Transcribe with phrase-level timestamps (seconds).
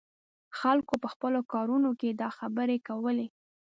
[0.59, 3.27] خلکو په خپلو کورونو کې دا خبرې کولې.